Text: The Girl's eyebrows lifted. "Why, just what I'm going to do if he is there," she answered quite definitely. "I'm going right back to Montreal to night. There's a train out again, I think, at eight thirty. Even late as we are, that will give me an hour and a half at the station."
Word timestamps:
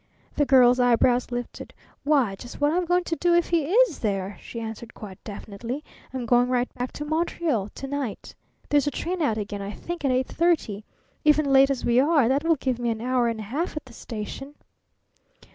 The 0.35 0.47
Girl's 0.47 0.79
eyebrows 0.79 1.29
lifted. 1.31 1.75
"Why, 2.03 2.33
just 2.35 2.59
what 2.59 2.71
I'm 2.73 2.85
going 2.85 3.03
to 3.03 3.15
do 3.15 3.35
if 3.35 3.49
he 3.49 3.65
is 3.67 3.99
there," 3.99 4.35
she 4.41 4.59
answered 4.59 4.95
quite 4.95 5.23
definitely. 5.23 5.83
"I'm 6.11 6.25
going 6.25 6.47
right 6.49 6.73
back 6.73 6.91
to 6.93 7.05
Montreal 7.05 7.69
to 7.69 7.87
night. 7.87 8.33
There's 8.69 8.87
a 8.87 8.89
train 8.89 9.21
out 9.21 9.37
again, 9.37 9.61
I 9.61 9.69
think, 9.73 10.03
at 10.03 10.09
eight 10.09 10.25
thirty. 10.27 10.85
Even 11.23 11.45
late 11.53 11.69
as 11.69 11.85
we 11.85 11.99
are, 11.99 12.27
that 12.27 12.43
will 12.43 12.55
give 12.55 12.79
me 12.79 12.89
an 12.89 12.99
hour 12.99 13.27
and 13.27 13.41
a 13.41 13.43
half 13.43 13.77
at 13.77 13.85
the 13.85 13.93
station." 13.93 14.55